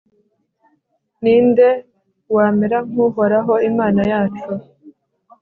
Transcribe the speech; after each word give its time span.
ni 1.21 1.35
nde 1.47 1.69
wamera 2.35 2.77
nk'uhoraho 2.89 3.53
imana 3.69 4.01
yacu 4.11 4.51